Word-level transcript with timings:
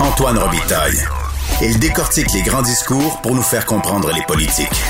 Antoine 0.00 0.38
Robitaille. 0.38 0.98
Il 1.62 1.78
décortique 1.78 2.32
les 2.32 2.42
grands 2.42 2.62
discours 2.62 3.20
pour 3.22 3.34
nous 3.34 3.42
faire 3.42 3.66
comprendre 3.66 4.10
les 4.12 4.22
politiques. 4.22 4.82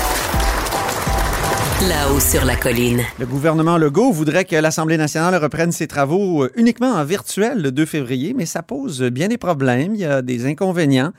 Là-haut 1.87 2.19
sur 2.19 2.45
la 2.45 2.55
colline. 2.55 3.01
Le 3.19 3.25
gouvernement 3.25 3.77
Legault 3.77 4.11
voudrait 4.11 4.45
que 4.45 4.55
l'Assemblée 4.55 4.97
nationale 4.97 5.35
reprenne 5.35 5.71
ses 5.71 5.87
travaux 5.87 6.43
euh, 6.43 6.51
uniquement 6.55 6.93
en 6.93 7.03
virtuel 7.03 7.61
le 7.61 7.71
2 7.71 7.85
février, 7.85 8.33
mais 8.35 8.45
ça 8.45 8.63
pose 8.63 9.01
bien 9.03 9.27
des 9.27 9.37
problèmes. 9.37 9.93
Il 9.93 10.01
y 10.01 10.05
a 10.05 10.21
des 10.21 10.45
inconvénients. 10.45 11.11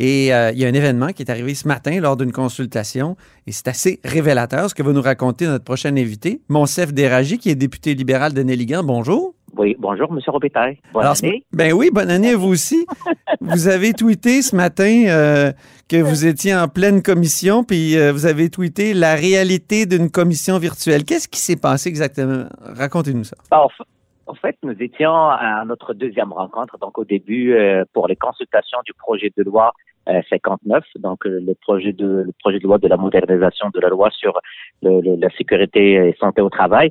Et 0.00 0.32
euh, 0.32 0.52
il 0.52 0.58
y 0.60 0.64
a 0.64 0.68
un 0.68 0.72
événement 0.74 1.08
qui 1.08 1.22
est 1.24 1.30
arrivé 1.30 1.54
ce 1.56 1.66
matin 1.66 1.98
lors 2.00 2.16
d'une 2.16 2.30
consultation 2.30 3.16
et 3.48 3.52
c'est 3.52 3.66
assez 3.66 3.98
révélateur 4.04 4.70
ce 4.70 4.74
que 4.74 4.82
va 4.84 4.92
nous 4.92 5.02
raconter 5.02 5.46
notre 5.46 5.64
prochain 5.64 5.96
invité, 5.96 6.40
Monsef 6.48 6.94
Déragi, 6.94 7.36
qui 7.38 7.50
est 7.50 7.56
député 7.56 7.94
libéral 7.94 8.32
de 8.32 8.40
Nelligan. 8.42 8.84
Bonjour. 8.84 9.34
Oui, 9.56 9.74
bonjour, 9.76 10.06
M. 10.12 10.20
Robitaille. 10.28 10.78
Bonne 10.92 11.02
Alors, 11.02 11.16
année. 11.20 11.44
Ben 11.52 11.72
oui, 11.72 11.90
bonne 11.92 12.10
année 12.10 12.30
à 12.30 12.36
vous 12.36 12.46
aussi. 12.48 12.86
vous 13.40 13.66
avez 13.66 13.92
tweeté 13.92 14.40
ce 14.42 14.54
matin 14.54 15.06
euh, 15.08 15.52
que 15.88 15.96
vous 15.96 16.26
étiez 16.26 16.54
en 16.54 16.68
pleine 16.68 17.02
commission, 17.02 17.64
puis 17.64 17.96
euh, 17.98 18.12
vous 18.12 18.26
avez 18.26 18.50
tweeté 18.50 18.94
la 18.94 19.16
réalité 19.16 19.84
d'une 19.86 20.10
commission 20.12 20.58
virtuelle. 20.58 21.02
Qu'est-ce 21.04 21.26
qui 21.26 21.40
s'est 21.40 21.56
passé 21.56 21.88
exactement? 21.88 22.44
Racontez-nous 22.60 23.24
ça. 23.24 23.36
Ah, 23.50 23.64
En 23.64 23.68
fa- 23.68 23.84
en 24.28 24.34
fait, 24.34 24.56
nous 24.62 24.76
étions 24.78 25.10
à 25.12 25.64
notre 25.66 25.94
deuxième 25.94 26.32
rencontre, 26.32 26.76
donc 26.78 26.98
au 26.98 27.04
début, 27.04 27.54
euh, 27.54 27.84
pour 27.94 28.06
les 28.06 28.16
consultations 28.16 28.78
du 28.84 28.92
projet 28.92 29.32
de 29.36 29.42
loi 29.42 29.72
euh, 29.72 29.87
59, 30.28 30.84
donc 30.96 31.26
euh, 31.26 31.40
le 31.46 31.54
projet 31.54 31.92
de 31.92 32.24
le 32.26 32.32
projet 32.40 32.58
de 32.58 32.64
loi 32.64 32.78
de 32.78 32.88
la 32.88 32.96
modernisation 32.96 33.68
de 33.74 33.80
la 33.80 33.88
loi 33.88 34.10
sur 34.10 34.38
le- 34.82 35.00
le- 35.00 35.16
la 35.16 35.30
sécurité 35.30 35.92
et 36.08 36.16
santé 36.18 36.40
au 36.40 36.50
travail. 36.50 36.90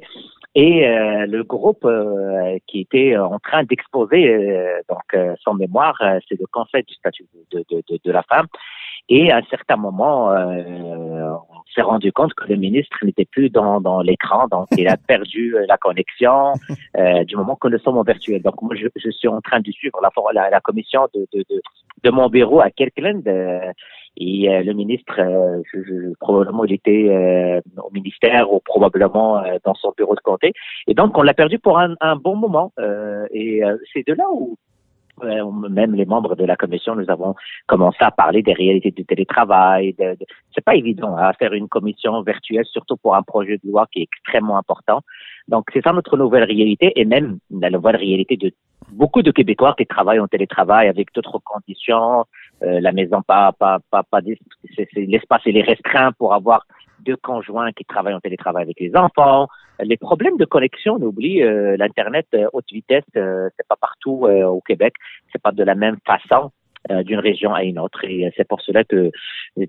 Et 0.56 0.88
euh, 0.88 1.26
le 1.28 1.44
groupe 1.44 1.86
euh, 1.86 2.58
qui 2.68 2.82
était 2.82 3.16
en 3.18 3.38
train 3.40 3.64
d'exposer 3.64 4.22
euh, 4.34 4.80
donc 4.90 5.08
euh, 5.14 5.36
son 5.42 5.54
mémoire, 5.54 5.96
euh, 6.02 6.20
c'est 6.28 6.40
le 6.40 6.48
Conseil 6.52 6.84
du 6.84 6.96
statut 6.96 7.26
de, 7.52 7.64
de, 7.70 7.84
de, 7.90 8.00
de 8.04 8.12
la 8.12 8.24
femme. 8.24 8.48
Et 9.10 9.32
à 9.32 9.38
un 9.38 9.44
certain 9.50 9.78
moment, 9.78 10.32
euh, 10.32 11.34
on 11.50 11.62
s'est 11.74 11.82
rendu 11.82 12.12
compte 12.12 12.34
que 12.34 12.46
le 12.50 12.56
ministre 12.58 12.98
n'était 13.04 13.26
plus 13.26 13.50
dans, 13.50 13.80
dans 13.80 14.02
l'écran, 14.02 14.48
donc 14.50 14.68
il 14.78 14.88
a 14.88 14.98
perdu 15.08 15.56
euh, 15.56 15.66
la 15.68 15.78
connexion 15.78 16.54
euh, 16.98 17.24
du 17.24 17.36
moment 17.36 17.56
que 17.56 17.68
nous 17.70 17.80
sommes 17.80 17.98
en 17.98 18.04
virtuel. 18.04 18.42
Donc 18.42 18.62
moi, 18.62 18.76
je, 18.76 18.88
je 18.96 19.10
suis 19.12 19.28
en 19.28 19.42
train 19.42 19.60
de 19.62 19.72
suivre 19.72 20.00
la, 20.02 20.10
la, 20.34 20.50
la 20.50 20.60
commission 20.60 21.08
de, 21.14 21.26
de, 21.34 21.46
de, 21.50 21.62
de 22.04 22.10
mon 22.10 22.28
bureau 22.30 22.60
à 22.60 22.70
Kirkland. 22.70 23.26
euh, 23.28 23.72
et 24.20 24.50
euh, 24.50 24.64
le 24.64 24.74
ministre, 24.74 25.14
euh, 25.20 25.62
je, 25.72 25.84
je- 25.84 26.14
probablement 26.20 26.66
il 26.66 26.74
était 26.74 27.06
euh, 27.10 27.62
au 27.84 27.92
ministère 27.92 28.52
ou 28.52 28.60
probablement 28.60 29.38
euh, 29.44 29.58
dans 29.64 29.76
son 29.76 29.94
bureau 29.96 30.16
de 30.16 30.20
comté. 30.22 30.54
Et 30.88 30.96
donc 30.96 31.16
on 31.18 31.22
l'a 31.22 31.36
perdu 31.36 31.60
pour 31.60 31.78
un, 31.78 31.94
un 32.02 32.16
bon 32.16 32.36
moment. 32.36 32.74
Euh, 32.80 33.28
et 33.32 33.64
euh, 33.64 33.78
c'est 33.94 34.06
de 34.08 34.14
là 34.14 34.24
où 34.32 34.58
même 35.24 35.96
les 35.96 36.06
membres 36.06 36.36
de 36.36 36.46
la 36.46 36.56
commission, 36.56 36.96
nous 36.96 37.10
avons 37.10 37.36
commencé 37.66 37.98
à 38.02 38.12
parler 38.12 38.42
des 38.44 38.54
réalités 38.54 38.92
du 38.92 39.06
télétravail. 39.06 39.94
De, 39.94 40.16
de- 40.20 40.26
C'est 40.54 40.64
pas 40.64 40.76
évident 40.76 41.16
hein, 41.18 41.24
à 41.30 41.34
faire 41.34 41.54
une 41.54 41.68
commission 41.68 42.22
virtuelle, 42.22 42.66
surtout 42.66 42.98
pour 42.98 43.16
un 43.16 43.24
projet 43.24 43.58
de 43.64 43.70
loi 43.72 43.88
qui 43.92 44.00
est 44.00 44.04
extrêmement 44.04 44.58
important. 44.58 45.02
Donc 45.48 45.66
c'est 45.74 45.82
ça 45.84 45.94
notre 45.94 46.18
nouvelle 46.18 46.44
réalité 46.44 46.92
et 47.00 47.06
même 47.06 47.40
la 47.52 47.70
nouvelle 47.70 47.96
réalité 47.96 48.38
de 48.38 48.52
beaucoup 48.92 49.22
de 49.22 49.32
Québécois 49.32 49.76
qui 49.78 49.86
travaillent 49.86 50.20
en 50.20 50.28
télétravail 50.28 50.88
avec 50.88 51.14
d'autres 51.14 51.40
conditions. 51.44 52.26
Euh, 52.64 52.80
la 52.82 52.92
maison 52.92 53.22
pas 53.22 53.52
pas 53.54 53.80
pas 53.92 54.04
pas 54.04 54.20
l'espace 54.96 55.42
est 55.46 55.62
restreint 55.62 56.12
pour 56.14 56.34
avoir 56.34 56.66
deux 57.06 57.18
conjoints 57.18 57.72
qui 57.72 57.86
travaillent 57.86 58.14
en 58.16 58.20
télétravail 58.20 58.64
avec 58.64 58.80
les 58.80 58.96
enfants. 58.96 59.48
Les 59.80 59.98
problèmes 59.98 60.38
de 60.38 60.46
connexion, 60.46 60.98
on 61.00 61.06
oublie 61.06 61.42
euh, 61.44 61.78
l'internet 61.78 62.26
euh, 62.34 62.48
haute 62.54 62.72
vitesse, 62.72 63.04
euh, 63.16 63.50
c'est 63.58 63.68
pas 63.68 63.76
partout 63.80 64.26
euh, 64.26 64.46
au 64.46 64.62
Québec, 64.62 64.94
c'est 65.32 65.42
pas 65.42 65.52
de 65.52 65.64
la 65.64 65.76
même 65.76 65.98
façon 66.06 66.52
euh, 66.90 67.04
d'une 67.04 67.20
région 67.20 67.54
à 67.54 67.64
une 67.64 67.80
autre. 67.80 68.04
Et 68.04 68.26
euh, 68.26 68.30
c'est 68.36 68.48
pour 68.48 68.62
cela 68.62 68.84
que 68.84 69.12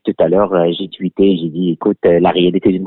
tout 0.05 0.15
à 0.19 0.29
l'heure 0.29 0.53
j'ai 0.73 0.89
tweeté, 0.89 1.37
j'ai 1.37 1.49
dit 1.49 1.71
écoute, 1.73 1.99
la 2.05 2.31
réalité 2.31 2.71
d'une 2.71 2.87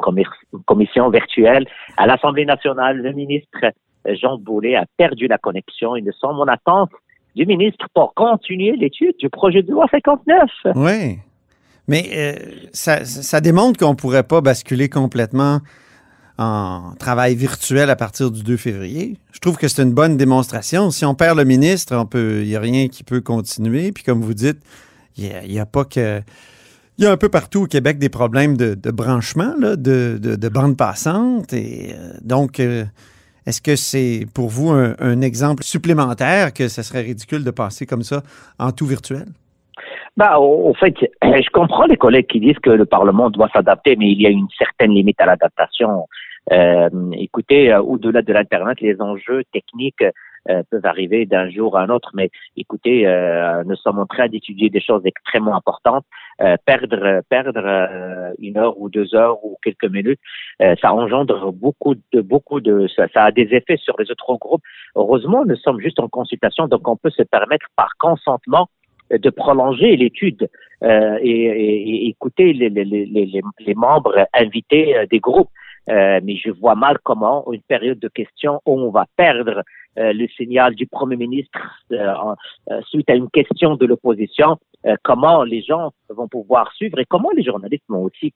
commission 0.65 1.09
virtuelle 1.09 1.67
à 1.97 2.07
l'Assemblée 2.07 2.45
nationale, 2.45 2.97
le 2.97 3.11
ministre 3.13 3.71
Jean 4.05 4.37
Boulet 4.37 4.75
a 4.75 4.85
perdu 4.97 5.27
la 5.27 5.37
connexion. 5.37 5.95
Ils 5.95 6.03
ne 6.03 6.11
sont 6.11 6.27
en 6.27 6.47
attente 6.47 6.91
du 7.35 7.45
ministre 7.45 7.87
pour 7.93 8.13
continuer 8.13 8.75
l'étude 8.75 9.15
du 9.19 9.29
projet 9.29 9.63
de 9.63 9.71
loi 9.71 9.87
59. 9.89 10.49
Oui. 10.75 11.17
Mais 11.87 12.03
euh, 12.13 12.33
ça, 12.73 13.05
ça 13.05 13.41
démontre 13.41 13.79
qu'on 13.79 13.91
ne 13.91 13.95
pourrait 13.95 14.23
pas 14.23 14.41
basculer 14.41 14.89
complètement 14.89 15.59
en 16.41 16.93
travail 16.97 17.35
virtuel 17.35 17.89
à 17.89 17.95
partir 17.95 18.31
du 18.31 18.41
2 18.41 18.57
février. 18.57 19.17
Je 19.31 19.39
trouve 19.39 19.57
que 19.57 19.67
c'est 19.67 19.83
une 19.83 19.93
bonne 19.93 20.17
démonstration. 20.17 20.89
Si 20.89 21.05
on 21.05 21.13
perd 21.13 21.37
le 21.37 21.45
ministre, 21.45 22.07
il 22.15 22.47
n'y 22.47 22.55
a 22.55 22.59
rien 22.59 22.87
qui 22.87 23.03
peut 23.03 23.21
continuer. 23.21 23.91
Puis 23.91 24.03
comme 24.03 24.21
vous 24.21 24.33
dites, 24.33 24.57
il 25.17 25.29
n'y 25.47 25.59
a, 25.59 25.65
pas 25.65 25.85
que. 25.85 26.21
Il 26.97 27.03
y 27.03 27.07
a 27.07 27.11
un 27.11 27.17
peu 27.17 27.29
partout 27.29 27.63
au 27.63 27.67
Québec 27.67 27.99
des 27.99 28.09
problèmes 28.09 28.57
de, 28.57 28.75
branchement, 28.91 29.53
de, 29.57 29.75
de, 29.75 30.17
de 30.17 30.49
bande 30.49 30.77
passante. 30.77 31.53
Et 31.53 31.93
euh, 31.93 32.13
donc, 32.23 32.59
euh, 32.59 32.85
est-ce 33.45 33.61
que 33.61 33.75
c'est 33.75 34.25
pour 34.33 34.49
vous 34.49 34.69
un, 34.69 35.21
exemple 35.21 35.63
supplémentaire 35.63 36.53
que 36.53 36.67
ce 36.67 36.81
serait 36.81 37.01
ridicule 37.01 37.43
de 37.43 37.51
passer 37.51 37.85
comme 37.85 38.03
ça 38.03 38.23
en 38.57 38.71
tout 38.71 38.85
virtuel? 38.85 39.25
Bah, 40.17 40.39
au 40.39 40.73
fait, 40.73 40.95
je 41.23 41.49
comprends 41.51 41.85
les 41.85 41.97
collègues 41.97 42.27
qui 42.27 42.39
disent 42.39 42.59
que 42.59 42.71
le 42.71 42.85
Parlement 42.85 43.29
doit 43.29 43.49
s'adapter, 43.53 43.95
mais 43.95 44.11
il 44.11 44.21
y 44.21 44.25
a 44.25 44.29
une 44.29 44.47
certaine 44.57 44.91
limite 44.91 45.19
à 45.21 45.25
l'adaptation. 45.25 46.07
Euh, 46.51 46.89
écoutez, 47.13 47.71
euh, 47.71 47.81
au-delà 47.81 48.21
de 48.21 48.33
l'Internet, 48.33 48.81
les 48.81 48.99
enjeux 49.01 49.43
techniques 49.53 50.03
euh, 50.49 50.63
peuvent 50.69 50.85
arriver 50.85 51.25
d'un 51.25 51.49
jour 51.49 51.77
à 51.77 51.83
un 51.83 51.89
autre, 51.89 52.09
mais 52.13 52.29
écoutez, 52.57 53.07
euh, 53.07 53.63
nous 53.65 53.75
sommes 53.75 53.99
en 53.99 54.05
train 54.07 54.27
d'étudier 54.27 54.69
des 54.69 54.81
choses 54.81 55.03
extrêmement 55.05 55.55
importantes. 55.55 56.03
Euh, 56.41 56.57
perdre 56.65 57.21
perdre 57.29 57.61
euh, 57.63 58.33
une 58.39 58.57
heure 58.57 58.79
ou 58.81 58.89
deux 58.89 59.13
heures 59.15 59.43
ou 59.45 59.57
quelques 59.63 59.85
minutes, 59.85 60.19
ça 60.81 60.93
engendre 60.93 61.51
beaucoup 61.53 61.95
de 62.11 62.21
beaucoup 62.21 62.59
de 62.59 62.87
ça, 62.95 63.07
ça 63.13 63.23
a 63.25 63.31
des 63.31 63.47
effets 63.53 63.77
sur 63.77 63.95
les 63.99 64.09
autres 64.11 64.35
groupes. 64.37 64.63
Heureusement, 64.95 65.45
nous 65.45 65.55
sommes 65.57 65.79
juste 65.79 65.99
en 65.99 66.07
consultation, 66.09 66.67
donc 66.67 66.87
on 66.87 66.97
peut 66.97 67.11
se 67.11 67.23
permettre 67.23 67.67
par 67.75 67.91
consentement 67.99 68.67
de 69.11 69.29
prolonger 69.29 69.95
l'étude 69.97 70.49
et, 70.83 70.87
et- 71.29 72.05
et 72.05 72.07
écouter 72.07 72.53
les, 72.53 72.69
les, 72.69 72.85
les, 72.85 73.05
les, 73.05 73.73
membres 73.75 74.25
invités 74.33 74.95
des 75.11 75.19
groupes. 75.19 75.49
Euh, 75.89 76.19
mais 76.23 76.35
je 76.35 76.51
vois 76.51 76.75
mal 76.75 76.97
comment, 77.03 77.51
une 77.51 77.61
période 77.61 77.99
de 77.99 78.07
questions 78.07 78.61
où 78.65 78.79
on 78.79 78.91
va 78.91 79.05
perdre 79.17 79.63
euh, 79.97 80.13
le 80.13 80.27
signal 80.27 80.75
du 80.75 80.87
Premier 80.87 81.17
ministre 81.17 81.59
euh, 81.91 82.13
euh, 82.69 82.81
suite 82.87 83.09
à 83.09 83.15
une 83.15 83.29
question 83.29 83.75
de 83.75 83.85
l'opposition, 83.85 84.57
euh, 84.85 84.95
comment 85.03 85.43
les 85.43 85.61
gens 85.61 85.91
vont 86.09 86.27
pouvoir 86.27 86.71
suivre 86.73 86.99
et 86.99 87.05
comment 87.05 87.31
les 87.35 87.43
journalistes 87.43 87.83
vont 87.89 88.03
aussi 88.03 88.33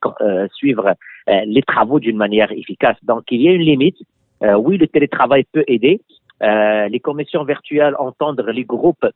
suivre 0.54 0.96
les 1.28 1.62
travaux 1.64 2.00
d'une 2.00 2.18
manière 2.18 2.52
efficace. 2.52 2.98
Donc, 3.04 3.24
il 3.32 3.42
y 3.42 3.48
a 3.50 3.52
une 3.52 3.62
limite. 3.62 3.98
Oui, 4.42 4.78
le 4.78 4.88
télétravail 4.88 5.46
peut 5.52 5.64
aider. 5.68 6.02
Les 6.42 7.00
commissions 7.02 7.44
virtuelles, 7.46 7.96
entendre 7.98 8.52
les 8.52 8.64
groupes 8.64 9.08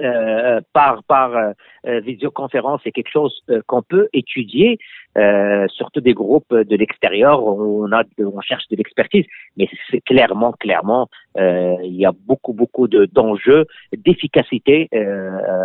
euh, 0.00 0.60
par 0.72 1.02
par 1.04 1.36
euh, 1.36 1.52
euh, 1.86 2.00
visioconférence 2.00 2.80
c'est 2.84 2.92
quelque 2.92 3.10
chose 3.10 3.34
euh, 3.50 3.60
qu'on 3.66 3.82
peut 3.82 4.08
étudier, 4.12 4.78
euh, 5.16 5.66
surtout 5.68 6.00
des 6.00 6.14
groupes 6.14 6.52
de 6.54 6.76
l'extérieur 6.76 7.44
où 7.44 7.84
on 7.84 7.92
a 7.92 8.02
on 8.18 8.40
cherche 8.40 8.66
de 8.70 8.76
l'expertise, 8.76 9.24
mais 9.56 9.68
c'est 9.90 10.00
clairement 10.00 10.52
clairement 10.52 11.08
il 11.38 11.94
y 11.94 12.06
a 12.06 12.12
beaucoup 12.26 12.54
beaucoup 12.54 12.88
de 12.88 13.06
d'enjeux 13.06 13.66
d'efficacité 13.96 14.88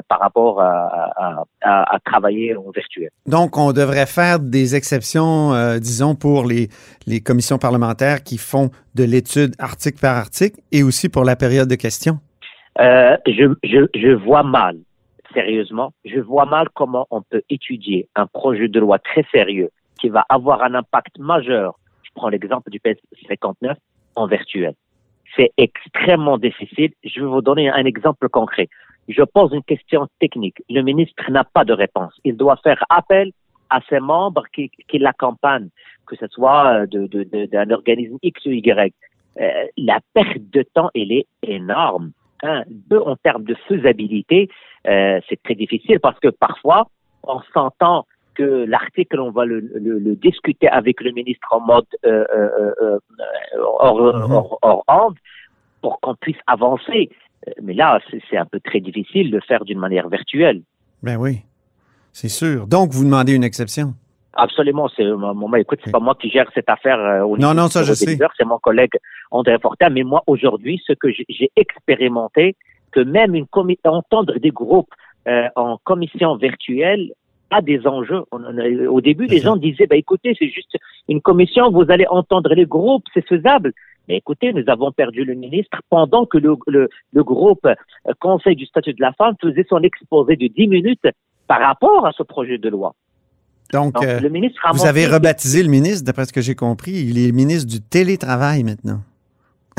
par 0.10 0.20
rapport 0.20 0.62
à, 0.62 0.74
à, 1.16 1.44
à, 1.62 1.96
à 1.96 2.00
travailler 2.00 2.56
en 2.56 2.70
virtuel. 2.72 3.10
Donc, 3.26 3.58
on 3.58 3.72
devrait 3.72 4.06
faire 4.06 4.40
des 4.40 4.76
exceptions, 4.76 5.52
disons, 5.80 6.16
pour 6.16 6.46
les, 6.46 6.68
les 7.08 7.22
commissions 7.22 7.58
parlementaires 7.58 8.24
qui 8.24 8.38
font 8.38 8.70
de 8.96 9.04
l'étude 9.04 9.54
article 9.60 10.00
par 10.02 10.18
article 10.18 10.60
et 10.72 10.84
aussi 10.84 11.08
pour 11.08 11.24
la 11.24 11.36
période 11.36 11.70
de 11.70 11.76
questions? 11.76 12.20
Euh, 12.80 13.18
je, 13.28 13.54
je, 13.64 13.88
je 13.94 14.10
vois 14.10 14.44
mal, 14.44 14.78
sérieusement, 15.34 15.94
je 16.06 16.20
vois 16.20 16.46
mal 16.46 16.70
comment 16.74 17.08
on 17.12 17.22
peut 17.22 17.42
étudier 17.50 18.08
un 18.16 18.28
projet 18.28 18.68
de 18.68 18.80
loi 18.80 19.00
très 19.00 19.26
sérieux 19.32 19.70
qui 20.00 20.10
va 20.10 20.26
avoir 20.30 20.64
un 20.64 20.74
impact 20.74 21.20
majeur. 21.20 21.78
Je 22.04 22.10
prends 22.16 22.30
l'exemple 22.30 22.70
du 22.70 22.80
PS 22.80 22.98
59 23.28 23.78
en 24.16 24.28
virtuel. 24.28 24.74
C'est 25.36 25.52
extrêmement 25.58 26.38
difficile. 26.38 26.92
Je 27.04 27.22
vais 27.22 27.28
vous 27.28 27.42
donner 27.42 27.70
un 27.70 27.86
exemple 27.86 28.28
concret. 28.30 28.68
je 29.08 29.24
pose 29.24 29.52
une 29.54 29.64
question 29.64 30.08
technique. 30.20 30.62
Le 30.70 30.82
ministre 30.82 31.30
n'a 31.30 31.44
pas 31.44 31.66
de 31.66 31.74
réponse. 31.74 32.14
Il 32.24 32.36
doit 32.36 32.58
faire 32.58 32.84
appel 32.90 33.32
à 33.70 33.80
ses 33.90 34.00
membres 34.00 34.44
qui, 34.54 34.70
qui 34.88 35.00
l'accompagnent, 35.00 35.70
que 36.06 36.16
ce 36.18 36.28
soit 36.28 36.86
d'un 36.88 37.06
de, 37.06 37.24
de, 37.24 37.74
organisme 37.74 38.18
X 38.22 38.46
ou 38.46 38.52
Y. 38.52 38.94
Euh, 39.40 39.50
la 39.78 40.00
perte 40.14 40.50
de 40.52 40.64
temps, 40.64 40.90
elle 40.94 41.12
est 41.14 41.28
énorme. 41.42 42.12
Un, 42.44 42.64
deux, 42.68 43.00
en 43.00 43.16
termes 43.16 43.44
de 43.44 43.56
faisabilité, 43.68 44.50
euh, 44.88 45.20
c'est 45.30 45.42
très 45.44 45.56
difficile 45.56 46.00
parce 46.00 46.20
que 46.20 46.30
parfois, 46.30 46.88
on 47.24 47.40
s'entend 47.54 48.06
que 48.34 48.66
l'article, 48.66 49.20
on 49.20 49.32
va 49.32 49.46
le, 49.46 49.60
le, 49.60 50.00
le, 50.00 50.16
discuter 50.16 50.68
avec 50.68 51.02
le 51.02 51.12
ministre 51.12 51.48
en 51.52 51.60
mode 51.60 51.86
euh, 52.06 52.26
euh, 52.34 53.00
hors, 53.60 54.02
mhm. 54.02 54.32
hors, 54.32 54.84
hors, 54.88 55.14
pour 55.82 56.00
qu'on 56.00 56.16
puisse 56.16 56.38
avancer. 56.48 57.10
Mais 57.62 57.74
là, 57.74 58.00
c'est 58.30 58.38
un 58.38 58.46
peu 58.46 58.60
très 58.60 58.80
difficile 58.80 59.32
de 59.32 59.40
faire 59.42 59.66
d'une 59.66 59.80
manière 59.80 60.10
virtuelle. 60.10 60.62
Ben 61.04 61.18
oui. 61.18 61.42
C'est 62.14 62.30
sûr. 62.30 62.68
Donc, 62.68 62.92
vous 62.92 63.04
demandez 63.04 63.34
une 63.34 63.44
exception? 63.44 63.94
Absolument. 64.34 64.88
C'est 64.96 65.06
moi, 65.06 65.60
écoute, 65.60 65.80
c'est 65.84 65.92
pas 65.92 66.00
moi 66.00 66.16
qui 66.16 66.30
gère 66.30 66.50
cette 66.54 66.70
affaire 66.70 67.00
euh, 67.00 67.22
au 67.22 67.38
niveau 67.38 67.54
Non, 67.54 67.64
non, 67.64 67.68
ça 67.68 67.84
je 67.84 67.94
sais. 67.94 68.18
C'est 68.38 68.46
mon 68.46 68.60
collègue 68.60 68.94
André 69.30 69.58
Fortin. 69.60 69.90
Mais 69.90 70.04
moi, 70.04 70.24
aujourd'hui, 70.28 70.82
ce 70.88 70.94
que 70.94 71.10
j'ai 71.12 71.52
expérimenté, 71.56 72.56
que 72.92 73.02
même 73.02 73.36
une 73.36 73.48
entendre 73.86 74.40
des 74.40 74.52
groupes 74.52 74.94
euh, 75.28 75.48
en 75.56 75.78
commission 75.84 76.36
virtuelle 76.36 77.12
a 77.52 77.62
des 77.62 77.86
enjeux. 77.86 78.24
au 78.32 79.02
début, 79.02 79.26
les 79.26 79.40
gens 79.40 79.58
disaient, 79.58 79.86
bah, 79.86 79.98
écoutez, 79.98 80.34
c'est 80.40 80.48
juste 80.48 80.78
une 81.10 81.22
commission, 81.22 81.70
vous 81.70 81.86
allez 81.90 82.08
entendre 82.10 82.54
les 82.54 82.66
groupes, 82.66 83.04
c'est 83.14 83.28
faisable. 83.28 83.74
Mais 84.08 84.18
écoutez, 84.18 84.54
nous 84.54 84.64
avons 84.68 84.92
perdu 84.92 85.26
le 85.26 85.36
ministre 85.36 85.82
pendant 85.90 86.26
que 86.26 86.38
le, 86.38 86.56
le, 86.68 86.90
le 87.12 87.24
groupe 87.24 87.66
euh, 87.66 88.14
Conseil 88.20 88.56
du 88.56 88.66
statut 88.66 88.94
de 88.94 89.02
la 89.02 89.12
femme 89.14 89.36
faisait 89.42 89.66
son 89.70 89.84
exposé 89.84 90.38
de 90.38 90.48
10 90.48 90.68
minutes 90.68 91.08
par 91.48 91.60
rapport 91.60 92.06
à 92.06 92.12
ce 92.14 92.24
projet 92.24 92.58
de 92.58 92.70
loi. 92.70 92.96
Donc, 93.72 94.04
euh, 94.04 94.20
le 94.20 94.30
ministre 94.30 94.60
vous 94.74 94.86
avez 94.86 95.06
rebaptisé 95.06 95.64
le 95.64 95.70
ministre, 95.70 96.06
d'après 96.06 96.26
ce 96.26 96.34
que 96.34 96.42
j'ai 96.42 96.56
compris. 96.56 96.92
Il 96.92 97.18
est 97.18 97.32
ministre 97.32 97.70
du 97.70 97.82
télétravail 97.82 98.64
maintenant. 98.64 99.02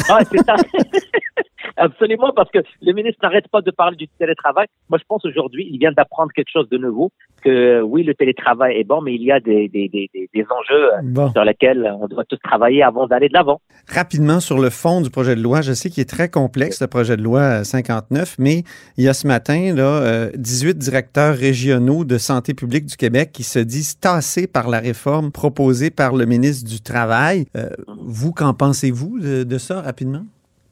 Ah, 0.09 0.21
c'est 0.31 0.43
ça. 0.45 0.57
Absolument, 1.77 2.33
parce 2.35 2.51
que 2.51 2.59
le 2.81 2.93
ministre 2.93 3.21
n'arrête 3.23 3.49
pas 3.49 3.61
de 3.61 3.71
parler 3.71 3.97
du 3.97 4.09
télétravail. 4.09 4.67
Moi, 4.89 4.99
je 4.99 5.05
pense 5.09 5.25
aujourd'hui, 5.25 5.69
il 5.71 5.79
vient 5.79 5.93
d'apprendre 5.93 6.33
quelque 6.33 6.51
chose 6.53 6.69
de 6.69 6.79
nouveau, 6.79 7.13
que 7.43 7.83
oui, 7.83 8.03
le 8.03 8.15
télétravail 8.15 8.77
est 8.79 8.85
bon, 8.85 9.01
mais 9.01 9.15
il 9.15 9.23
y 9.23 9.33
a 9.33 9.41
des, 9.41 9.69
des, 9.69 9.89
des, 9.89 10.11
des 10.13 10.45
enjeux 10.45 10.93
euh, 10.95 11.29
sur 11.31 11.45
lesquels 11.45 11.93
on 12.01 12.07
doit 12.07 12.25
tous 12.25 12.39
travailler 12.43 12.83
avant 12.83 13.07
d'aller 13.07 13.29
de 13.29 13.35
l'avant. 13.35 13.61
Rapidement, 13.89 14.41
sur 14.41 14.59
le 14.59 14.71
fond 14.71 15.01
du 15.01 15.11
projet 15.11 15.35
de 15.35 15.43
loi, 15.43 15.61
je 15.61 15.73
sais 15.73 15.91
qu'il 15.91 16.01
est 16.01 16.09
très 16.09 16.29
complexe, 16.29 16.81
le 16.81 16.87
projet 16.87 17.17
de 17.17 17.23
loi 17.23 17.65
59, 17.65 18.37
mais 18.39 18.63
il 18.97 19.05
y 19.05 19.09
a 19.09 19.15
ce 19.15 19.27
matin 19.27 19.75
là, 19.75 20.29
18 20.35 20.69
euh, 20.69 20.73
directeurs 20.73 21.35
régionaux 21.35 22.05
de 22.05 22.19
santé 22.19 22.55
publique 22.55 22.87
du 22.87 22.97
Québec 22.97 23.31
qui 23.33 23.43
se 23.43 23.59
disent 23.59 23.99
tassés 23.99 24.47
par 24.47 24.69
la 24.69 24.79
réforme 24.79 25.33
proposée 25.33 25.91
par 25.91 26.15
le 26.15 26.27
ministre 26.27 26.69
du 26.69 26.81
Travail. 26.81 27.47
Euh, 27.57 27.69
vous, 28.07 28.33
qu'en 28.33 28.55
pensez-vous 28.55 29.19
de, 29.19 29.45
de 29.45 29.59
ça 29.59 29.81
rapidement? 29.81 30.25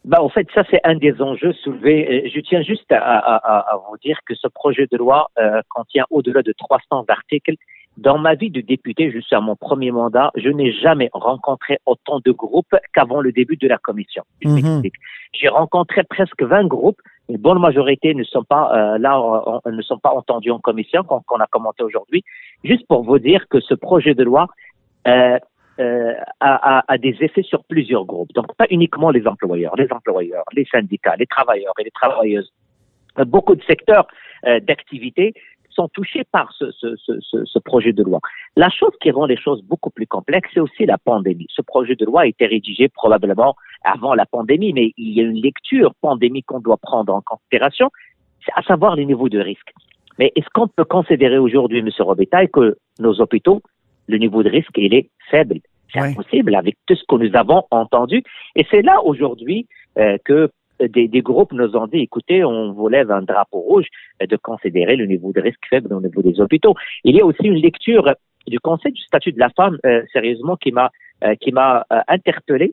Ben, 0.05 0.19
en 0.21 0.29
fait, 0.29 0.47
ça, 0.55 0.65
c'est 0.71 0.81
un 0.85 0.95
des 0.95 1.21
enjeux 1.21 1.53
soulevés. 1.53 2.25
Euh, 2.25 2.31
je 2.35 2.41
tiens 2.41 2.63
juste 2.63 2.91
à, 2.91 2.99
à, 2.99 3.59
à 3.59 3.77
vous 3.77 3.97
dire 3.99 4.19
que 4.27 4.35
ce 4.35 4.49
projet 4.49 4.87
de 4.91 4.97
loi 4.97 5.31
euh, 5.39 5.61
contient 5.69 6.05
au-delà 6.11 6.43
de 6.43 6.53
300 6.53 7.05
articles. 7.09 7.55
Dans 7.97 8.19
ma 8.19 8.35
vie 8.35 8.51
de 8.51 8.63
député, 8.63 9.11
je 9.13 9.19
suis 9.19 9.37
à 9.37 9.41
mon 9.41 9.57
premier 9.57 9.91
mandat, 9.91 10.31
je 10.37 10.49
n'ai 10.49 10.73
jamais 10.73 11.11
rencontré 11.13 11.79
autant 11.85 12.21
de 12.25 12.31
groupes 12.31 12.75
qu'avant 12.95 13.21
le 13.21 13.31
début 13.31 13.57
de 13.57 13.69
la 13.69 13.77
commission. 13.77 14.23
Mhm. 14.43 14.83
J'ai 15.35 15.49
rencontré 15.49 16.03
presque 16.05 16.43
20 16.43 16.67
groupes. 16.67 17.01
Une 17.29 17.37
bonne 17.37 17.59
majorité 17.59 18.15
ne 18.15 18.25
sont 18.25 18.45
pas 18.45 18.73
euh, 18.75 18.99
là, 18.99 19.61
ne 19.67 19.83
sont 19.83 19.99
pas 19.99 20.15
entendus 20.15 20.51
en 20.51 20.61
commission, 20.61 21.03
qu'on 21.05 21.41
a 21.41 21.47
commenté 21.47 21.83
aujourd'hui. 21.83 22.25
Juste 22.65 22.87
pour 22.87 23.03
vous 23.03 23.19
dire 23.19 23.47
que 23.49 23.61
ce 23.61 23.75
projet 23.75 24.15
de 24.15 24.23
loi 24.23 24.47
euh, 25.07 25.39
euh, 25.81 26.13
a, 26.41 26.99
des 26.99 27.17
effets 27.21 27.43
sur 27.43 27.65
plusieurs 27.65 28.05
groupes. 28.05 28.33
Donc, 28.35 28.55
pas 28.57 28.67
uniquement 28.71 29.11
les 29.11 29.27
employeurs, 29.27 29.75
les 29.77 29.91
employeurs, 29.91 30.45
les 30.53 30.67
syndicats, 30.67 31.17
les 31.17 31.27
travailleurs 31.27 31.73
et 31.79 31.85
les 31.85 31.91
travailleuses. 31.91 32.53
Euh, 33.19 33.25
beaucoup 33.25 33.55
de 33.55 33.63
secteurs 33.63 34.07
euh, 34.47 34.61
d'activité 34.61 35.33
sont 35.71 35.89
touchés 35.89 36.25
par 36.31 36.53
ce, 36.53 37.59
projet 37.61 37.93
de 37.93 38.03
loi. 38.03 38.21
La 38.57 38.69
chose 38.69 38.93
qui 39.01 39.11
rend 39.11 39.25
les 39.25 39.37
choses 39.37 39.63
beaucoup 39.63 39.91
plus 39.91 40.07
complexes, 40.07 40.51
c'est 40.53 40.61
aussi 40.61 40.85
la 40.85 40.99
pandémie. 40.99 41.47
Ce 41.49 41.63
projet 41.63 41.95
de 41.95 42.05
loi 42.05 42.23
a 42.23 42.27
été 42.27 42.47
rédigé 42.47 42.89
probablement 42.89 43.55
avant 43.85 44.15
la 44.15 44.27
pandémie, 44.27 44.73
mais 44.73 44.93
il 44.99 45.15
y 45.15 45.21
a 45.21 45.23
une 45.23 45.41
lecture 45.41 45.95
pandémique 46.03 46.47
qu'on 46.47 46.61
doit 46.61 46.77
prendre 46.77 47.15
en 47.15 47.23
considération, 47.23 47.91
à 48.55 48.63
savoir 48.63 48.97
les 48.97 49.07
niveaux 49.07 49.29
de 49.29 49.39
risque. 49.39 49.73
Mais 50.19 50.33
est-ce 50.37 50.49
qu'on 50.53 50.69
peut 50.69 50.85
considérer 50.85 51.39
aujourd'hui, 51.39 51.79
M. 51.79 51.89
Robitaille, 52.01 52.51
que 52.51 52.77
nos 52.99 53.21
hôpitaux, 53.21 53.63
le 54.11 54.19
niveau 54.19 54.43
de 54.43 54.51
risque, 54.51 54.77
il 54.77 54.95
est 54.95 55.11
faible 55.31 55.61
c'est 55.93 56.01
impossible 56.01 56.55
avec 56.55 56.77
tout 56.87 56.95
ce 56.95 57.03
que 57.09 57.17
nous 57.17 57.35
avons 57.37 57.65
entendu. 57.71 58.23
Et 58.57 58.67
c'est 58.71 58.83
là 58.83 59.03
aujourd'hui 59.05 59.67
euh, 59.99 60.17
que 60.25 60.51
des, 60.81 61.09
des, 61.09 61.21
groupes 61.21 61.53
nous 61.53 61.77
ont 61.77 61.87
dit, 61.87 61.99
écoutez, 61.99 62.43
on 62.43 62.73
vous 62.73 62.89
lève 62.89 63.11
un 63.11 63.23
drapeau 63.23 63.61
rouge 63.61 63.87
euh, 64.23 64.27
de 64.27 64.37
considérer 64.37 64.97
le 64.97 65.07
niveau 65.07 65.33
de 65.33 65.41
risque 65.41 65.61
faible 65.69 65.93
au 65.93 66.01
niveau 66.01 66.23
des 66.23 66.41
hôpitaux. 66.41 66.75
Il 67.05 67.17
y 67.17 67.21
a 67.21 67.25
aussi 67.25 67.45
une 67.45 67.61
lecture 67.61 68.15
du 68.47 68.59
Conseil 68.61 68.93
du 68.93 69.03
statut 69.03 69.33
de 69.33 69.39
la 69.39 69.51
femme, 69.51 69.79
euh, 69.85 70.03
sérieusement, 70.13 70.57
qui 70.57 70.73
m'a 70.73 70.91
qui 71.43 71.53
m'a 71.53 71.85
interpellé. 72.09 72.73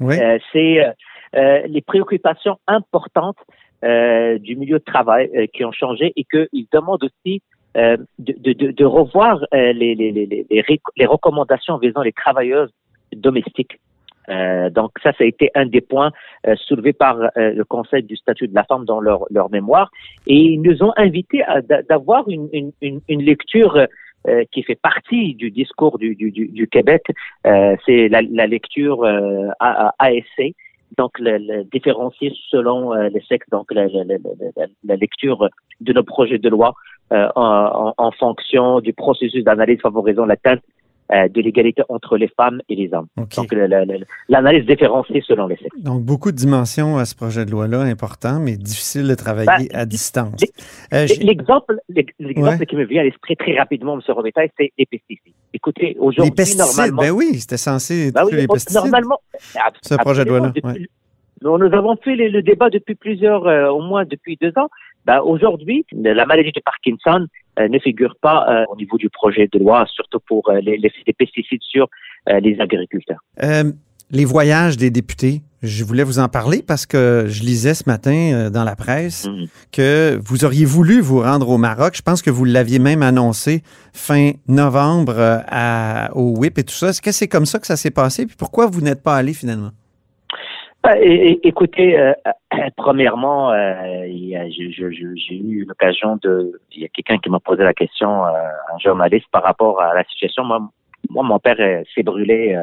c'est 0.00 0.94
les 1.34 1.82
préoccupations 1.86 2.58
importantes 2.66 3.36
du 3.82 4.56
milieu 4.56 4.78
de 4.78 4.84
travail 4.84 5.50
qui 5.52 5.62
ont 5.66 5.72
changé 5.72 6.10
et 6.16 6.24
qu'ils 6.24 6.66
demandent 6.72 7.04
aussi 7.04 7.42
euh, 7.42 7.51
de, 7.74 8.70
de, 8.72 8.84
revoir 8.84 9.44
euh, 9.54 9.72
les, 9.72 11.06
recommandations 11.06 11.78
visant 11.78 12.02
les 12.02 12.12
travailleuses 12.12 12.70
domestiques. 13.14 13.80
Euh, 14.28 14.70
donc 14.70 14.92
ça, 15.02 15.12
ça 15.12 15.24
a 15.24 15.26
été 15.26 15.50
un 15.54 15.66
des 15.66 15.80
points 15.80 16.12
euh, 16.46 16.54
soulevés 16.66 16.92
par 16.92 17.16
le 17.34 17.62
Conseil 17.64 18.02
du 18.02 18.16
statut 18.16 18.46
de 18.46 18.54
la 18.54 18.64
femme 18.64 18.84
dans 18.84 19.00
leur, 19.00 19.50
mémoire. 19.50 19.90
Et 20.26 20.36
ils 20.36 20.60
nous 20.60 20.82
ont 20.82 20.92
invités 20.96 21.42
d'avoir 21.88 22.24
une, 22.28 22.72
lecture 23.08 23.86
qui 24.52 24.62
fait 24.62 24.78
partie 24.80 25.34
du 25.34 25.50
discours 25.50 25.98
du, 25.98 26.68
Québec. 26.70 27.02
C'est 27.44 28.08
la, 28.08 28.46
lecture 28.46 29.04
ASC, 29.58 30.54
donc 30.96 31.18
le, 31.18 31.64
différencier 31.64 32.32
selon 32.50 32.92
les 32.94 33.22
sexes, 33.22 33.48
donc 33.50 33.72
la, 33.72 33.88
lecture 34.96 35.48
de 35.80 35.92
nos 35.92 36.04
projets 36.04 36.38
de 36.38 36.48
loi 36.48 36.74
euh, 37.12 37.28
en, 37.36 37.92
en, 37.96 38.10
fonction 38.12 38.80
du 38.80 38.92
processus 38.94 39.44
d'analyse 39.44 39.80
favorisant 39.82 40.24
l'atteinte 40.24 40.62
euh, 41.12 41.28
de 41.28 41.42
l'égalité 41.42 41.82
entre 41.90 42.16
les 42.16 42.28
femmes 42.28 42.62
et 42.70 42.74
les 42.74 42.94
hommes. 42.94 43.06
Donc, 43.18 43.52
l'analyse 44.30 44.64
différenciée 44.64 45.22
selon 45.26 45.46
les 45.46 45.56
sexes. 45.56 45.78
Donc, 45.78 46.02
beaucoup 46.02 46.32
de 46.32 46.36
dimensions 46.36 46.96
à 46.96 47.04
ce 47.04 47.14
projet 47.14 47.44
de 47.44 47.50
loi-là, 47.50 47.80
important, 47.82 48.40
mais 48.40 48.56
difficile 48.56 49.06
de 49.06 49.14
travailler 49.14 49.68
ben, 49.68 49.68
à 49.74 49.84
distance. 49.84 50.40
Euh, 50.94 51.06
l'exemple 51.20 51.76
qui 51.90 52.76
me 52.76 52.84
vient 52.84 53.02
à 53.02 53.04
l'esprit 53.04 53.36
très 53.36 53.58
rapidement, 53.58 53.94
M. 53.94 54.00
Robitaille, 54.08 54.50
c'est 54.58 54.72
les 54.78 54.86
pesticides. 54.86 55.34
Écoutez, 55.52 55.96
aujourd'hui, 55.98 56.30
Les 56.30 56.34
pesticides, 56.34 56.94
ben 56.94 57.10
oui, 57.10 57.40
c'était 57.40 57.58
censé 57.58 58.10
ben 58.10 58.24
oui, 58.24 58.36
les 58.36 58.46
pesticides. 58.46 58.82
Normalement, 58.82 59.18
ce 59.82 59.96
projet 59.96 60.24
de 60.24 60.30
loi-là. 60.30 60.52
Nous, 61.42 61.74
avons 61.74 61.96
fait 61.96 62.14
le, 62.14 62.40
débat 62.40 62.70
depuis 62.70 62.94
plusieurs, 62.94 63.44
au 63.74 63.82
moins 63.82 64.04
depuis 64.06 64.38
deux 64.40 64.52
ans. 64.56 64.70
Ben, 65.04 65.20
Aujourd'hui, 65.20 65.84
la 65.92 66.26
maladie 66.26 66.52
de 66.52 66.60
Parkinson 66.60 67.26
euh, 67.58 67.68
ne 67.68 67.78
figure 67.78 68.14
pas 68.20 68.46
euh, 68.48 68.64
au 68.70 68.76
niveau 68.76 68.96
du 68.98 69.10
projet 69.10 69.48
de 69.52 69.58
loi, 69.58 69.84
surtout 69.92 70.20
pour 70.26 70.48
euh, 70.48 70.60
des 70.60 71.12
pesticides 71.12 71.62
sur 71.62 71.88
les 72.28 72.60
agriculteurs. 72.60 73.18
les 74.12 74.24
voyages 74.24 74.76
des 74.76 74.90
députés, 74.90 75.42
je 75.62 75.82
voulais 75.82 76.04
vous 76.04 76.20
en 76.20 76.28
parler 76.28 76.62
parce 76.64 76.86
que 76.86 77.24
je 77.26 77.42
lisais 77.42 77.74
ce 77.74 77.82
matin 77.88 78.48
dans 78.48 78.62
la 78.62 78.76
presse 78.76 79.26
mhm. 79.26 79.46
que 79.72 80.20
vous 80.22 80.44
auriez 80.44 80.64
voulu 80.64 81.00
vous 81.00 81.20
rendre 81.20 81.48
au 81.48 81.58
Maroc. 81.58 81.94
Je 81.96 82.02
pense 82.02 82.22
que 82.22 82.30
vous 82.30 82.44
l'aviez 82.44 82.78
même 82.78 83.02
annoncé 83.02 83.62
fin 83.92 84.32
novembre 84.46 85.16
à, 85.18 86.10
au 86.14 86.38
WIP 86.38 86.58
et 86.58 86.64
tout 86.64 86.74
ça. 86.74 86.90
Est-ce 86.90 87.02
que 87.02 87.10
c'est 87.10 87.28
comme 87.28 87.46
ça 87.46 87.58
que 87.58 87.66
ça 87.66 87.76
s'est 87.76 87.90
passé? 87.90 88.24
Puis 88.26 88.36
pourquoi 88.38 88.66
vous 88.66 88.82
n'êtes 88.82 89.02
pas 89.02 89.16
allé 89.16 89.32
finalement? 89.32 89.72
Bah, 90.82 90.94
écoutez, 90.98 91.96
euh, 91.96 92.12
premièrement, 92.76 93.52
euh, 93.52 94.06
j'ai 94.08 95.34
eu 95.36 95.64
l'occasion 95.64 96.18
de. 96.22 96.60
Il 96.72 96.82
y 96.82 96.84
a 96.84 96.88
quelqu'un 96.88 97.18
qui 97.18 97.30
m'a 97.30 97.40
posé 97.40 97.62
la 97.62 97.74
question, 97.74 98.24
euh, 98.24 98.30
un 98.74 98.78
journaliste, 98.78 99.26
par 99.30 99.42
rapport 99.42 99.80
à 99.80 99.94
la 99.94 100.04
situation. 100.04 100.44
Moi, 100.44 100.60
moi 101.10 101.22
mon 101.22 101.38
père 101.38 101.56
s'est 101.94 102.02
brûlé 102.02 102.58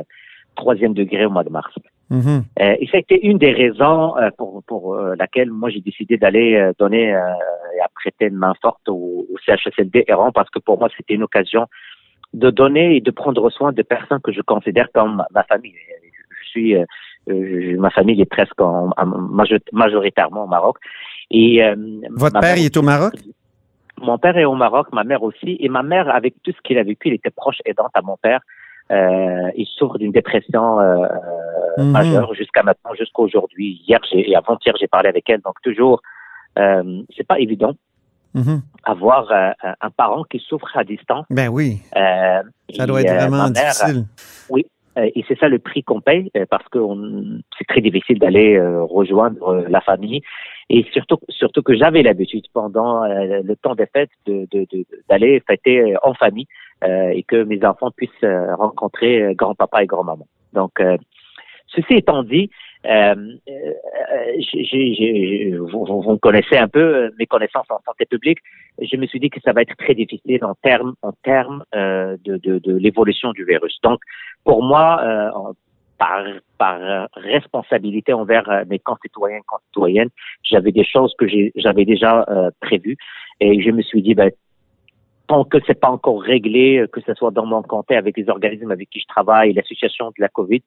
troisième 0.55 0.93
degré 0.93 1.25
au 1.25 1.29
mois 1.29 1.43
de 1.43 1.49
mars. 1.49 1.73
Mm-hmm. 2.11 2.41
et 2.79 2.87
ça 2.87 2.97
a 2.97 2.99
été 3.01 3.23
une 3.23 3.37
des 3.37 3.51
raisons 3.51 4.15
pour, 4.35 4.63
pour 4.63 4.95
laquelle 4.95 5.51
moi 5.51 5.69
j'ai 5.69 5.79
décidé 5.79 6.17
d'aller 6.17 6.71
donner 6.79 7.09
et 7.09 7.79
prêter 7.93 8.25
une 8.25 8.35
main 8.37 8.55
forte 8.63 8.89
au, 8.89 9.27
au 9.31 9.37
CHSLD 9.45 10.05
errant 10.07 10.31
parce 10.31 10.49
que 10.49 10.57
pour 10.57 10.79
moi 10.79 10.89
c'était 10.97 11.13
une 11.13 11.21
occasion 11.21 11.67
de 12.33 12.49
donner 12.49 12.95
et 12.95 13.01
de 13.01 13.11
prendre 13.11 13.47
soin 13.51 13.73
de 13.73 13.83
personnes 13.83 14.21
que 14.21 14.31
je 14.31 14.41
considère 14.41 14.91
comme 14.91 15.23
ma 15.29 15.43
famille. 15.43 15.75
Je 16.41 16.49
suis 16.49 16.75
ma 17.33 17.89
famille 17.89 18.21
est 18.21 18.25
presque 18.25 18.59
majoritairement 19.71 20.43
au 20.45 20.47
Maroc. 20.47 20.77
Et, 21.31 21.63
euh, 21.63 21.75
Votre 22.11 22.39
père, 22.39 22.41
mère 22.41 22.57
il 22.57 22.65
est 22.65 22.77
au 22.77 22.81
Maroc? 22.81 23.13
Mon 24.01 24.17
père 24.17 24.37
est 24.37 24.45
au 24.45 24.55
Maroc, 24.55 24.87
ma 24.93 25.03
mère 25.03 25.23
aussi. 25.23 25.57
Et 25.59 25.69
ma 25.69 25.83
mère, 25.83 26.09
avec 26.13 26.35
tout 26.43 26.51
ce 26.51 26.61
qu'il 26.63 26.77
a 26.77 26.83
vécu, 26.83 27.09
il 27.09 27.13
était 27.15 27.29
proche 27.31 27.57
aidante 27.65 27.91
à 27.93 28.01
mon 28.01 28.17
père. 28.17 28.39
Euh, 28.91 29.51
il 29.55 29.67
souffre 29.67 29.97
d'une 29.99 30.11
dépression 30.11 30.79
euh, 30.79 31.05
Mhm. 31.77 31.91
majeure 31.91 32.33
jusqu'à 32.33 32.63
maintenant, 32.63 32.93
jusqu'à 32.97 33.21
aujourd'hui. 33.21 33.81
Hier 33.87 33.99
j'ai, 34.09 34.29
et 34.31 34.35
avant-hier, 34.35 34.73
j'ai 34.79 34.87
parlé 34.87 35.09
avec 35.09 35.29
elle. 35.29 35.41
Donc 35.41 35.55
toujours, 35.61 36.01
euh, 36.57 37.01
c'est 37.15 37.27
pas 37.27 37.39
évident 37.39 37.73
Mhm. 38.33 38.61
avoir 38.83 39.31
euh, 39.31 39.51
un- 39.81 39.89
parent 39.91 40.23
qui 40.23 40.39
souffre 40.39 40.75
à 40.75 40.83
distance. 40.83 41.25
Ben 41.29 41.49
oui, 41.49 41.79
Euh, 41.95 42.41
ça 42.75 42.85
doit 42.87 43.01
être 43.01 43.11
euh, 43.11 43.17
vraiment 43.17 43.49
mère, 43.49 43.71
difficile. 43.71 44.05
euh, 44.51 44.61
et 45.05 45.23
c'est 45.27 45.37
ça 45.39 45.47
le 45.47 45.59
prix 45.59 45.83
qu'on 45.83 46.01
paye 46.01 46.31
euh, 46.35 46.45
parce 46.49 46.67
que 46.69 46.79
c'est 47.57 47.67
très 47.67 47.81
difficile 47.81 48.19
d'aller 48.19 48.57
euh, 48.57 48.83
rejoindre 48.83 49.47
euh, 49.47 49.65
la 49.69 49.81
famille 49.81 50.21
et 50.69 50.85
surtout 50.91 51.17
surtout 51.29 51.61
que 51.61 51.75
j'avais 51.75 52.03
l'habitude 52.03 52.45
pendant 52.53 53.03
euh, 53.03 53.41
le 53.43 53.55
temps 53.55 53.75
des 53.75 53.87
fêtes 53.87 54.11
d'aller 55.09 55.41
fêter 55.47 55.93
euh, 55.93 55.97
en 56.03 56.13
famille 56.13 56.47
euh, 56.83 57.09
et 57.09 57.23
que 57.23 57.43
mes 57.43 57.63
enfants 57.65 57.91
puissent 57.91 58.23
euh, 58.23 58.55
rencontrer 58.55 59.21
euh, 59.21 59.33
grand-papa 59.33 59.83
et 59.83 59.87
grand-maman. 59.87 60.27
Donc 60.53 60.79
euh, 60.79 60.97
ceci 61.67 61.93
étant 61.95 62.23
dit, 62.23 62.49
euh, 62.85 63.15
euh, 63.49 65.57
vous, 65.71 65.85
vous- 65.85 66.17
connaissez 66.17 66.57
un 66.57 66.67
peu 66.67 66.79
euh, 66.79 67.09
mes 67.19 67.25
connaissances 67.25 67.69
en 67.69 67.79
santé 67.85 68.05
publique. 68.05 68.39
Je 68.81 68.95
me 68.97 69.05
suis 69.05 69.19
dit 69.19 69.29
que 69.29 69.41
ça 69.41 69.51
va 69.51 69.61
être 69.61 69.75
très 69.77 69.95
difficile 69.95 70.43
en 70.45 70.55
termes 70.55 70.93
en 71.01 71.11
termes 71.23 71.63
de, 71.73 72.37
de, 72.37 72.59
de 72.59 72.77
l'évolution 72.77 73.31
du 73.33 73.43
virus. 73.43 73.77
Donc 73.83 73.99
pour 74.45 74.63
moi, 74.63 75.01
par, 75.97 76.23
par 76.57 77.09
responsabilité 77.15 78.13
envers 78.13 78.63
mes 78.69 78.79
concitoyens 78.79 79.41
concitoyennes, 79.45 80.09
j'avais 80.43 80.71
des 80.71 80.85
choses 80.85 81.13
que 81.19 81.25
j'avais 81.55 81.85
déjà 81.85 82.25
euh, 82.29 82.49
prévues 82.61 82.95
et 83.41 83.61
je 83.61 83.71
me 83.71 83.81
suis 83.81 84.01
dit, 84.01 84.15
ben, 84.15 84.31
tant 85.27 85.43
que 85.43 85.57
c'est 85.67 85.79
pas 85.79 85.89
encore 85.91 86.21
réglé, 86.21 86.85
que 86.91 87.01
ce 87.01 87.13
soit 87.13 87.31
dans 87.31 87.45
mon 87.45 87.61
comté 87.61 87.95
avec 87.95 88.17
les 88.17 88.29
organismes 88.29 88.71
avec 88.71 88.89
qui 88.89 88.99
je 89.01 89.07
travaille, 89.07 89.53
l'association 89.53 90.07
de 90.07 90.13
la 90.19 90.29
COVID, 90.29 90.61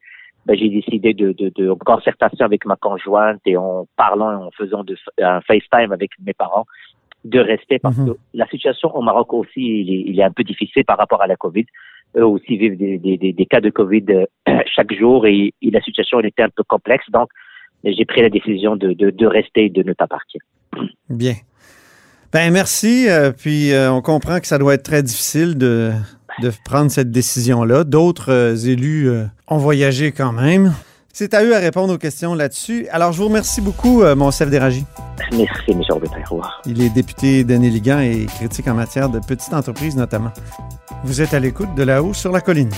ben, 0.47 0.57
j'ai 0.59 0.69
décidé 0.69 1.15
de, 1.15 1.33
de, 1.33 1.53
de 1.55 1.71
en 1.71 1.77
concertation 1.77 2.45
avec 2.45 2.65
ma 2.67 2.77
conjointe 2.77 3.41
et 3.47 3.57
en 3.57 3.87
parlant, 3.97 4.47
en 4.47 4.51
faisant 4.51 4.83
de, 4.85 4.97
un 5.21 5.41
FaceTime 5.43 5.93
avec 5.93 6.11
mes 6.25 6.33
parents, 6.35 6.67
de 7.25 7.39
rester 7.39 7.79
parce 7.79 7.97
Mhm. 7.97 8.07
que 8.15 8.17
la 8.35 8.47
situation 8.49 8.95
au 8.97 9.03
Maroc 9.03 9.33
aussi, 9.33 9.61
il 9.61 9.91
est, 9.95 10.05
il 10.11 10.19
est 10.19 10.25
un 10.25 10.33
peu 10.33 10.43
difficile 10.43 10.85
par 10.85 10.99
rapport 10.99 11.23
à 11.23 11.27
la 11.29 11.37
COVID. 11.37 11.65
Eux 12.17 12.27
aussi 12.27 12.57
vivent 12.59 12.77
des, 12.77 12.99
des, 12.99 13.17
des, 13.17 13.33
des 13.33 13.47
cas 13.47 13.61
de 13.61 13.71
COVID 13.71 14.05
euh, 14.11 14.27
chaque 14.75 14.93
jour 14.93 15.27
et, 15.27 15.55
et 15.63 15.71
la 15.71 15.81
situation 15.81 16.19
elle 16.21 16.27
était 16.27 16.43
un 16.43 16.51
peu 16.51 16.65
complexe. 16.65 17.05
Donc, 17.11 17.29
j'ai 17.85 18.05
pris 18.05 18.23
la 18.23 18.29
décision 18.31 18.77
de, 18.77 18.93
de, 18.93 19.11
de 19.11 19.27
rester 19.27 19.67
et 19.67 19.71
de 19.71 19.83
ne 19.83 19.93
pas 19.93 20.07
partir. 20.07 20.41
Bien. 21.09 21.35
Ben 22.33 22.51
merci. 22.53 23.09
euh, 23.09 23.31
puis 23.31 23.73
euh, 23.73 23.93
on 23.93 24.01
comprend 24.03 24.41
que 24.41 24.47
ça 24.47 24.59
doit 24.59 24.75
être 24.75 24.85
très 24.85 25.03
difficile 25.03 25.57
de, 25.59 25.93
de 26.41 26.53
prendre 26.65 26.91
cette 26.91 27.11
décision-là. 27.11 27.85
D'autres 27.85 28.33
euh, 28.33 28.57
élus 28.57 29.09
euh, 29.09 29.25
ont 29.49 29.59
voyagé 29.59 30.13
quand 30.13 30.33
même. 30.33 30.73
C'est 31.13 31.35
à 31.35 31.45
eux 31.45 31.55
à 31.55 31.59
répondre 31.59 31.93
aux 31.93 31.99
questions 31.99 32.35
là-dessus. 32.35 32.87
Alors, 32.91 33.13
je 33.13 33.19
vous 33.19 33.29
remercie 33.29 33.61
beaucoup, 33.61 34.03
euh, 34.03 34.17
Monsef 34.17 34.49
Déragi. 34.49 34.85
Merci, 35.33 35.71
M. 35.71 35.83
Robitaille. 35.91 36.25
Au 36.31 36.37
revoir. 36.37 36.63
Il 36.65 36.81
est 36.83 36.89
député 36.89 37.45
d'Anne-Ligan 37.45 37.99
et 37.99 38.27
critique 38.27 38.67
en 38.69 38.75
matière 38.75 39.11
de 39.11 39.19
petites 39.19 39.53
entreprises 39.53 39.95
notamment. 39.95 40.33
Vous 41.05 41.21
êtes 41.21 41.35
à 41.35 41.41
l'écoute 41.41 41.75
de 41.75 41.83
là-haut 41.83 42.15
sur 42.15 42.33
la 42.33 42.41
colline. 42.41 42.71